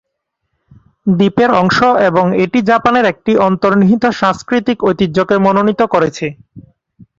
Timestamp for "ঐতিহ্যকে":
4.89-5.35